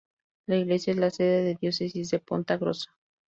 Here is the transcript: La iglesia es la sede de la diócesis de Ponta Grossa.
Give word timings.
La 0.47 0.57
iglesia 0.57 0.93
es 0.93 0.97
la 0.97 1.11
sede 1.11 1.43
de 1.43 1.53
la 1.53 1.59
diócesis 1.59 2.09
de 2.09 2.17
Ponta 2.17 2.57
Grossa. 2.57 2.91